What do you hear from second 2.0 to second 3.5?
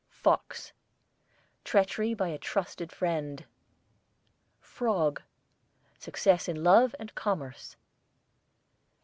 by a trusted friend.